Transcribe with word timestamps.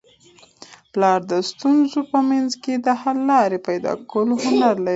پلار 0.93 1.19
د 1.31 1.33
ستونزو 1.49 1.99
په 2.11 2.19
منځ 2.29 2.51
کي 2.63 2.73
د 2.85 2.87
حل 3.01 3.17
لاري 3.31 3.59
پیدا 3.67 3.93
کولو 4.11 4.33
هنر 4.43 4.75
لري. 4.85 4.89